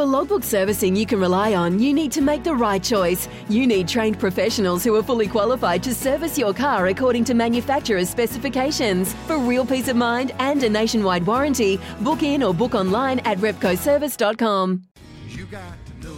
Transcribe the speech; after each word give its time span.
For 0.00 0.06
logbook 0.06 0.44
servicing 0.44 0.96
you 0.96 1.04
can 1.04 1.20
rely 1.20 1.52
on, 1.52 1.78
you 1.78 1.92
need 1.92 2.10
to 2.12 2.22
make 2.22 2.42
the 2.42 2.54
right 2.54 2.82
choice. 2.82 3.28
You 3.50 3.66
need 3.66 3.86
trained 3.86 4.18
professionals 4.18 4.82
who 4.82 4.94
are 4.96 5.02
fully 5.02 5.28
qualified 5.28 5.82
to 5.82 5.94
service 5.94 6.38
your 6.38 6.54
car 6.54 6.86
according 6.86 7.24
to 7.24 7.34
manufacturer's 7.34 8.08
specifications. 8.08 9.12
For 9.26 9.36
real 9.36 9.66
peace 9.66 9.88
of 9.88 9.96
mind 9.96 10.32
and 10.38 10.62
a 10.62 10.70
nationwide 10.70 11.26
warranty, 11.26 11.78
book 12.00 12.22
in 12.22 12.42
or 12.42 12.54
book 12.54 12.74
online 12.74 13.18
at 13.26 13.36
repcoservice.com. 13.40 14.84
You 15.28 15.44
got 15.44 15.74
to 15.84 16.08
know 16.08 16.16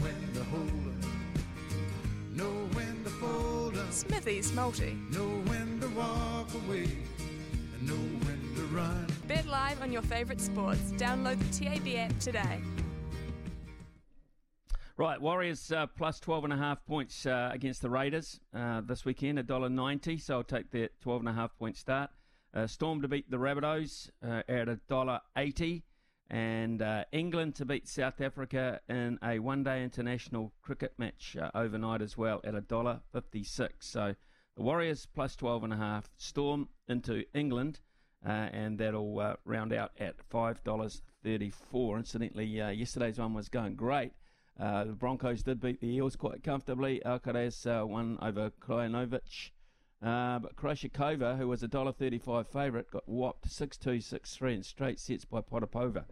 when 0.00 0.32
to 0.32 0.44
hold 0.44 0.86
up, 0.88 2.34
know 2.34 2.68
when 2.72 3.04
to 3.04 3.10
fold 3.10 3.76
up, 3.76 3.92
Smithy's 3.92 4.54
Multi. 4.54 4.96
know 5.10 5.28
when 5.44 5.78
to 5.82 5.88
walk 5.88 6.48
away, 6.64 6.88
and 7.74 7.86
know 7.86 8.26
when 8.26 8.54
to 8.56 8.62
run. 8.74 9.06
Bet 9.26 9.44
live 9.44 9.82
on 9.82 9.92
your 9.92 10.00
favourite 10.00 10.40
sports. 10.40 10.80
Download 10.92 11.38
the 11.38 11.64
TAB 11.64 11.88
app 12.10 12.18
today. 12.20 12.62
Right, 14.98 15.20
Warriors 15.20 15.70
uh, 15.70 15.86
plus 15.86 16.18
12 16.18 16.42
and 16.42 16.52
a 16.52 16.56
half 16.56 16.84
points 16.84 17.24
uh, 17.24 17.50
against 17.52 17.82
the 17.82 17.88
Raiders 17.88 18.40
uh, 18.52 18.80
this 18.80 19.04
weekend, 19.04 19.38
$1.90, 19.38 20.20
so 20.20 20.38
I'll 20.38 20.42
take 20.42 20.72
the 20.72 20.90
12 21.02 21.20
and 21.20 21.28
a 21.28 21.32
half 21.34 21.56
point 21.56 21.76
start. 21.76 22.10
Uh, 22.52 22.66
Storm 22.66 23.00
to 23.02 23.06
beat 23.06 23.30
the 23.30 23.36
Rabbitohs 23.36 24.10
uh, 24.26 24.42
at 24.48 24.66
$1.80, 24.66 25.82
and 26.30 26.82
uh, 26.82 27.04
England 27.12 27.54
to 27.54 27.64
beat 27.64 27.86
South 27.86 28.20
Africa 28.20 28.80
in 28.88 29.20
a 29.22 29.38
one 29.38 29.62
day 29.62 29.84
international 29.84 30.52
cricket 30.62 30.94
match 30.98 31.36
uh, 31.40 31.48
overnight 31.54 32.02
as 32.02 32.18
well 32.18 32.40
at 32.42 32.54
$1.56. 32.54 33.68
So 33.78 34.16
the 34.56 34.62
Warriors 34.64 35.06
plus 35.14 35.36
12 35.36 35.62
and 35.62 35.74
a 35.74 35.76
half, 35.76 36.10
Storm 36.16 36.70
into 36.88 37.22
England, 37.34 37.78
uh, 38.26 38.32
and 38.32 38.76
that'll 38.78 39.20
uh, 39.20 39.34
round 39.44 39.72
out 39.72 39.92
at 40.00 40.16
$5.34. 40.28 41.98
Incidentally, 41.98 42.60
uh, 42.60 42.70
yesterday's 42.70 43.20
one 43.20 43.32
was 43.32 43.48
going 43.48 43.76
great. 43.76 44.10
Uh, 44.58 44.84
the 44.84 44.92
Broncos 44.92 45.42
did 45.42 45.60
beat 45.60 45.80
the 45.80 45.88
Eels 45.88 46.16
quite 46.16 46.42
comfortably. 46.42 47.00
Alcaraz 47.06 47.64
uh, 47.66 47.86
won 47.86 48.18
over 48.20 48.50
Krajinovic. 48.60 49.50
Uh, 50.02 50.38
but 50.38 50.56
Krashikova, 50.56 51.36
who 51.38 51.48
was 51.48 51.62
a 51.62 51.68
$1.35 51.68 52.46
favourite, 52.46 52.90
got 52.90 53.08
whopped 53.08 53.48
6-2, 53.48 53.98
6-3 53.98 54.54
in 54.54 54.62
straight 54.62 55.00
sets 55.00 55.24
by 55.24 55.40
Potapova. 55.40 56.04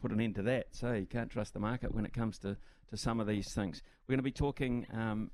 Put 0.00 0.10
an 0.10 0.20
end 0.20 0.34
to 0.36 0.42
that. 0.42 0.68
So 0.72 0.92
you 0.92 1.06
can't 1.06 1.30
trust 1.30 1.54
the 1.54 1.60
market 1.60 1.94
when 1.94 2.04
it 2.04 2.12
comes 2.12 2.38
to, 2.38 2.56
to 2.90 2.96
some 2.96 3.20
of 3.20 3.26
these 3.26 3.52
things. 3.52 3.82
We're 4.06 4.14
going 4.14 4.18
to 4.18 4.24
be 4.24 4.32
talking 4.32 4.86
um, 4.92 5.30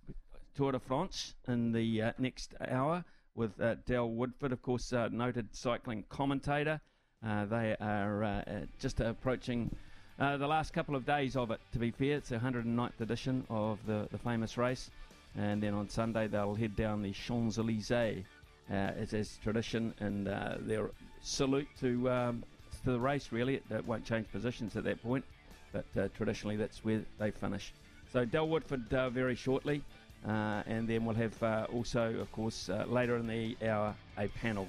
Tour 0.54 0.72
de 0.72 0.78
France 0.78 1.34
in 1.46 1.72
the 1.72 2.02
uh, 2.02 2.12
next 2.18 2.54
hour 2.66 3.04
with 3.34 3.58
uh, 3.60 3.76
Del 3.86 4.10
Woodford, 4.10 4.52
of 4.52 4.60
course, 4.60 4.92
uh, 4.92 5.08
noted 5.10 5.54
cycling 5.54 6.04
commentator. 6.08 6.80
Uh, 7.26 7.46
they 7.46 7.76
are 7.80 8.66
just 8.78 9.00
approaching 9.00 9.74
uh, 10.18 10.36
the 10.36 10.46
last 10.46 10.72
couple 10.72 10.96
of 10.96 11.06
days 11.06 11.36
of 11.36 11.50
it, 11.50 11.60
to 11.72 11.78
be 11.78 11.90
fair. 11.90 12.16
It's 12.16 12.30
the 12.30 12.38
109th 12.38 13.00
edition 13.00 13.44
of 13.48 13.78
the, 13.86 14.08
the 14.10 14.18
famous 14.18 14.58
race. 14.58 14.90
And 15.36 15.62
then 15.62 15.74
on 15.74 15.88
Sunday, 15.88 16.26
they'll 16.26 16.54
head 16.54 16.74
down 16.74 17.02
the 17.02 17.12
Champs 17.12 17.58
Elysees 17.58 18.24
uh, 18.70 18.74
as 18.74 19.12
is 19.12 19.38
tradition 19.42 19.94
and 20.00 20.28
uh, 20.28 20.56
their 20.60 20.90
salute 21.22 21.68
to, 21.80 22.10
um, 22.10 22.44
to 22.84 22.92
the 22.92 22.98
race, 22.98 23.28
really. 23.30 23.56
It, 23.56 23.64
it 23.70 23.86
won't 23.86 24.04
change 24.04 24.30
positions 24.32 24.76
at 24.76 24.84
that 24.84 25.02
point, 25.02 25.24
but 25.72 25.84
uh, 25.96 26.08
traditionally, 26.16 26.56
that's 26.56 26.84
where 26.84 27.02
they 27.18 27.30
finish. 27.30 27.72
So, 28.12 28.24
Del 28.24 28.48
Woodford 28.48 28.92
uh, 28.92 29.10
very 29.10 29.34
shortly. 29.34 29.82
Uh, 30.26 30.64
and 30.66 30.88
then 30.88 31.04
we'll 31.04 31.14
have 31.14 31.40
also, 31.72 32.12
of 32.16 32.32
course, 32.32 32.68
later 32.88 33.16
in 33.16 33.28
the 33.28 33.56
hour, 33.64 33.94
a 34.16 34.26
panel 34.26 34.68